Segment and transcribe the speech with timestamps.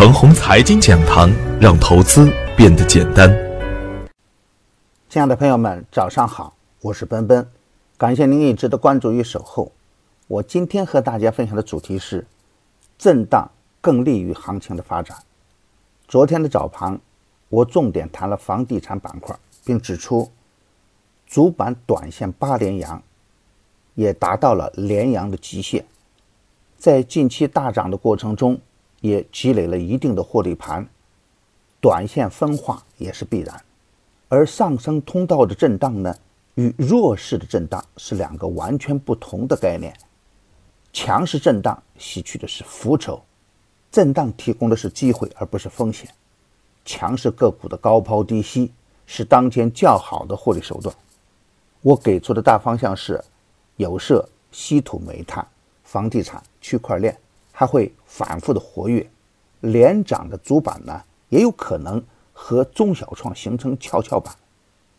[0.00, 3.28] 腾宏财经讲堂，让投资变得简单。
[5.10, 7.46] 亲爱的朋友们，早上好，我是奔奔，
[7.98, 9.70] 感谢您一直的关注与守候。
[10.26, 12.26] 我今天和大家分享的主题是：
[12.96, 13.50] 震荡
[13.82, 15.18] 更利于行情的发展。
[16.08, 16.98] 昨天的早盘，
[17.50, 19.36] 我重点谈了房地产板块，
[19.66, 20.30] 并指出，
[21.26, 23.02] 主板短线八连阳，
[23.96, 25.84] 也达到了连阳的极限。
[26.78, 28.58] 在近期大涨的过程中，
[29.00, 30.86] 也积累了一定的获利盘，
[31.80, 33.62] 短线分化也是必然。
[34.28, 36.14] 而上升通道的震荡呢，
[36.54, 39.94] 与弱势的震荡是两个完全不同的概念。
[40.92, 43.22] 强势震荡吸取的是浮筹，
[43.90, 46.08] 震荡提供的是机会而不是风险。
[46.84, 48.72] 强势个股的高抛低吸
[49.06, 50.94] 是当前较好的获利手段。
[51.82, 53.22] 我给出的大方向是：
[53.76, 55.46] 有色、稀土、煤炭。
[55.82, 57.18] 房地产、区块链
[57.60, 59.06] 它会反复的活跃，
[59.60, 62.02] 连涨的主板呢，也有可能
[62.32, 64.34] 和中小创形成跷跷板，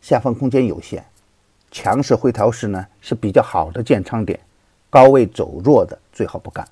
[0.00, 1.04] 下方空间有限，
[1.70, 4.40] 强势回调时呢是比较好的建仓点，
[4.90, 6.66] 高位走弱的最好不干。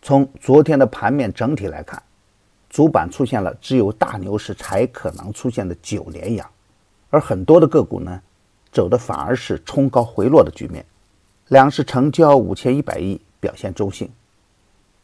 [0.00, 2.02] 从昨天的盘面整体来看，
[2.70, 6.50] 主板出现了只有大牛市才可能出现的九连阳，
[7.10, 8.18] 而很多的个股呢，
[8.72, 10.82] 走的反而是冲高回落的局面，
[11.48, 13.20] 两市成交五千一百亿。
[13.40, 14.10] 表现中性，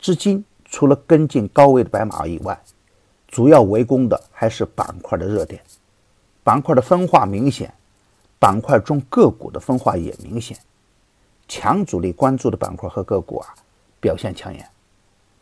[0.05, 2.61] 至今除了跟进高位的白马以外，
[3.27, 5.59] 主要围攻的还是板块的热点，
[6.43, 7.73] 板块的分化明显，
[8.39, 10.59] 板块中个股的分化也明显，
[11.49, 13.55] 强主力关注的板块和个股啊
[13.99, 14.69] 表现抢眼，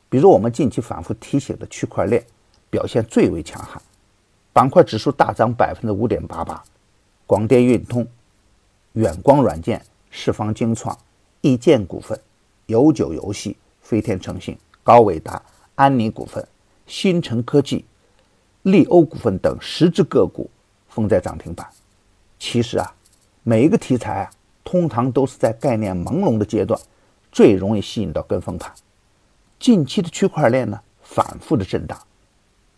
[0.08, 2.24] 比如我们近期反复提醒的区块链
[2.70, 3.82] 表现最为强悍，
[4.52, 6.62] 板块指数大涨百分之五点八八，
[7.26, 8.06] 广电运通、
[8.92, 10.96] 远光软件、世方精创、
[11.40, 12.16] 易建股份。
[12.66, 15.42] 有酒游戏、飞天诚信、高伟达、
[15.74, 16.46] 安妮股份、
[16.86, 17.84] 新城科技、
[18.62, 20.48] 利欧股份等十只个股
[20.88, 21.68] 封在涨停板。
[22.38, 22.94] 其实啊，
[23.42, 24.30] 每一个题材啊，
[24.64, 26.80] 通常都是在概念朦胧的阶段，
[27.30, 28.72] 最容易吸引到跟风盘。
[29.58, 32.00] 近期的区块链呢，反复的震荡，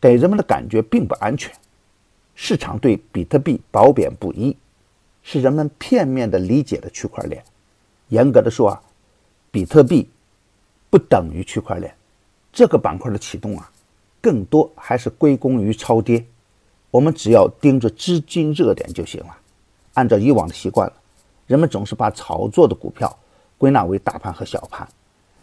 [0.00, 1.54] 给人们的感觉并不安全。
[2.34, 4.56] 市场对比特币褒贬不一，
[5.22, 7.44] 是人们片面的理解的区块链。
[8.08, 8.82] 严格的说啊。
[9.50, 10.10] 比特币
[10.94, 11.92] 不等于区块链，
[12.52, 13.68] 这个板块的启动啊，
[14.22, 16.24] 更多还是归功于超跌。
[16.88, 19.36] 我们只要盯着资金热点就行了。
[19.94, 20.94] 按照以往的习惯了，
[21.48, 23.12] 人们总是把炒作的股票
[23.58, 24.86] 归纳为大盘和小盘，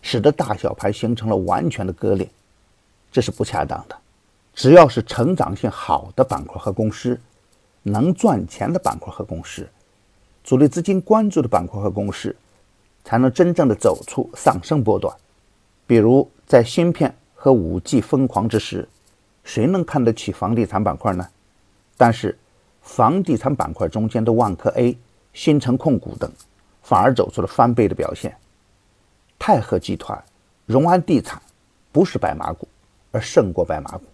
[0.02, 2.30] 使得大小盘形成了完全的割裂，
[3.12, 3.98] 这是不恰当的。
[4.54, 7.20] 只要是成长性好的板块和公司，
[7.84, 9.68] 能赚钱的板块和公司，
[10.46, 12.34] 主力资金关注的板块和公司。
[13.04, 15.12] 才能真正的走出上升波段。
[15.92, 18.88] 比如在芯片和五 G 疯狂之时，
[19.44, 21.28] 谁能看得起房地产板块呢？
[21.98, 22.40] 但是，
[22.82, 24.98] 房地产板块中间的万科 A、
[25.34, 26.32] 新城控股等，
[26.82, 28.34] 反而走出了翻倍的表现。
[29.38, 30.18] 泰禾集团、
[30.66, 31.42] 荣安地产
[31.92, 32.66] 不是白马股，
[33.12, 34.06] 而胜过白马股。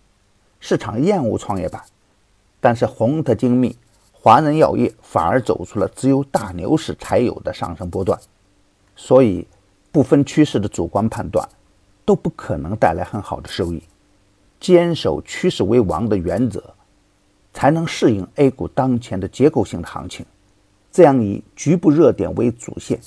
[0.60, 1.80] 市场厌恶创业板，
[2.60, 3.78] 但是宏特精密、
[4.12, 8.20] 华人药业反而走出了只有大牛市才有的上升波段。
[8.96, 9.48] 所以，
[9.92, 11.48] 不分趋势的主观判断
[12.08, 13.84] 都不可能带来很好的收益。
[14.62, 16.64] 坚守趋势为王的原则，
[17.54, 20.26] 才能适应 A 股当前的结构性的行情。
[20.90, 22.98] 这样以局部热点为主线，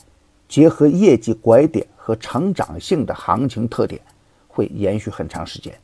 [0.47, 3.99] 结合业绩拐点和成长性的行情特点，
[4.47, 5.75] 会延续很长时间。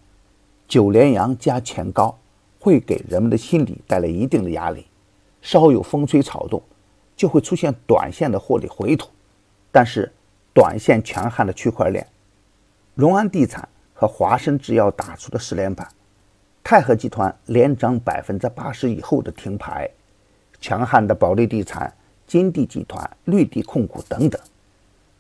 [0.69, 2.15] 九连阳加前高，
[2.61, 4.85] 会给人们的心理带来一定的压力。
[5.41, 6.63] 稍有风吹草动，
[7.17, 9.09] 就会出现短线的获利回吐。
[9.73, 10.13] 但是，
[10.53, 12.07] 短线强悍的区块链，
[12.97, 15.87] 荣安地产和华生制药打出的四连板，
[16.65, 19.87] 泰禾集团连涨百分之八十以后的停牌，
[20.63, 21.93] 强悍的保利地产、
[22.27, 24.41] 金地集团、绿地控股等等，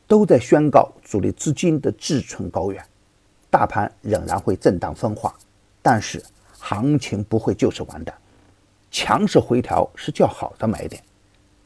[0.06, 2.82] 都在宣告主力资金的志存高远。
[3.50, 5.34] 大盘仍然会震荡分化，
[5.82, 6.24] 但是
[6.58, 8.16] 行情不会就此完蛋，
[8.90, 11.02] 强势回调是较好的买点。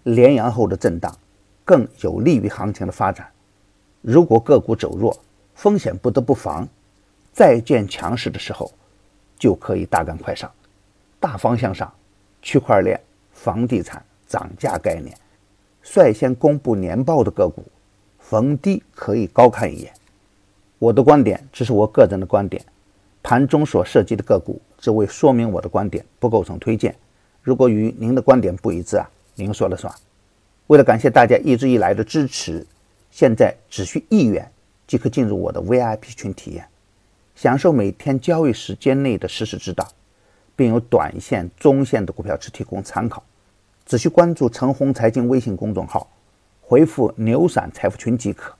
[0.02, 1.17] 连阳后的震荡。
[1.62, 3.29] 更有利于行情的发展。
[4.00, 5.17] 如果个股走弱，
[5.61, 6.67] 风险不得不防，
[7.35, 8.73] 再见强势的时候，
[9.39, 10.51] 就可以大干快上。
[11.21, 11.93] 大方向上，
[12.41, 12.99] 区块链、
[13.35, 15.15] 房地产涨价概念，
[15.83, 17.62] 率先公布年报的个股，
[18.19, 19.93] 逢低可以高看一眼。
[20.79, 22.65] 我的观点只是我个人的观点，
[23.23, 26.97] 盘中所涉及的个股只为说明我的观点，不构成推荐。
[27.43, 29.95] 如果与您的观点不一致啊，您说了算。
[30.69, 32.67] 为了感谢大家一直以来的支持，
[33.11, 34.51] 现在只需一元
[34.90, 36.66] 即可进入我的 VIP 群体验。
[37.37, 39.87] 享受每天交易时间内的实时指导，
[40.56, 43.22] 并有短线、中线的股票池提供参考。
[43.87, 46.10] 只需关注陈红财经微信公众号，
[46.60, 48.52] 回复“牛散财富群”即可。